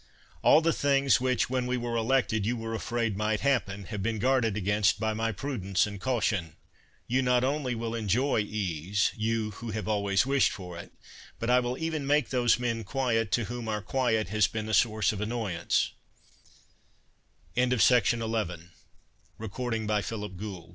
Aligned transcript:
All 0.41 0.61
the 0.61 0.73
things 0.73 1.21
which 1.21 1.47
when 1.47 1.67
we 1.67 1.77
were 1.77 1.95
elected 1.95 2.43
you 2.43 2.57
were 2.57 2.73
afraid 2.73 3.15
might 3.15 3.41
hap 3.41 3.67
pen, 3.67 3.83
have 3.83 4.01
been 4.01 4.17
guarded 4.17 4.57
against 4.57 4.99
by 4.99 5.13
my 5.13 5.31
prudence 5.31 5.85
and 5.85 6.01
caution. 6.01 6.55
You 7.05 7.21
not 7.21 7.43
only 7.43 7.75
will 7.75 7.93
enjoy 7.93 8.39
ease— 8.39 9.11
you 9.15 9.51
who 9.51 9.69
have 9.69 9.87
always 9.87 10.25
wished 10.25 10.51
for 10.51 10.75
it; 10.75 10.91
but 11.37 11.51
I 11.51 11.59
will 11.59 11.77
even 11.77 12.07
make 12.07 12.29
those 12.31 12.57
men 12.57 12.83
quiet, 12.83 13.31
to 13.33 13.43
whom 13.45 13.67
our 13.67 13.83
quiet 13.83 14.29
has 14.29 14.47
been 14.47 14.67
a 14.69 14.73
source 14.73 15.11
of 15.13 15.21
an 15.21 15.31